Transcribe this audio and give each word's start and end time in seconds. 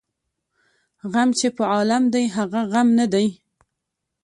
ـ 1.03 1.09
غم 1.11 1.29
چې 1.39 1.47
په 1.57 1.63
عالم 1.73 2.03
دى 2.13 2.23
هغه 2.35 2.59
غم 2.71 2.87
نه 2.99 3.05
دى. 3.13 3.27